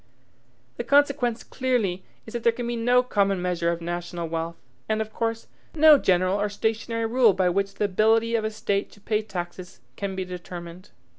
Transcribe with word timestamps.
The 0.77 0.83
consequence 0.83 1.43
clearly 1.43 2.03
is 2.25 2.33
that 2.33 2.41
there 2.41 2.51
can 2.51 2.65
be 2.65 2.75
no 2.75 3.03
common 3.03 3.39
measure 3.39 3.71
of 3.71 3.81
national 3.81 4.27
wealth, 4.29 4.55
and, 4.89 4.99
of 4.99 5.13
course, 5.13 5.45
no 5.75 5.99
general 5.99 6.41
or 6.41 6.49
stationary 6.49 7.05
rule 7.05 7.33
by 7.33 7.49
which 7.49 7.75
the 7.75 7.85
ability 7.85 8.33
of 8.33 8.43
a 8.43 8.49
state 8.49 8.91
to 8.93 8.99
pay 8.99 9.21
taxes 9.21 9.79
can 9.97 10.15
be 10.15 10.25
determined. 10.25 10.89